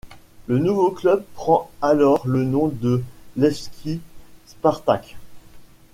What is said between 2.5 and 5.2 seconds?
de Levski-Spartak.